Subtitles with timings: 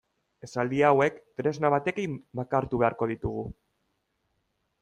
[0.45, 3.45] Esaldi hauek tresna batekin bakartu beharko ditugu.